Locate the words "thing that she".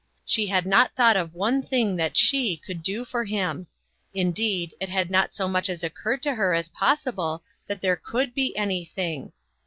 1.61-2.57